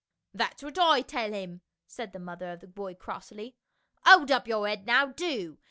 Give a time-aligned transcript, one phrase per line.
[0.33, 3.55] "That's what I tell him," said the mother of the boy crossly."
[4.03, 5.59] Hold up your head now, do